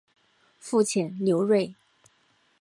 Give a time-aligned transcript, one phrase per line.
[0.57, 1.75] 父亲刘锐。